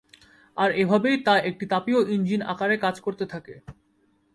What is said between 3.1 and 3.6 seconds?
থাকে।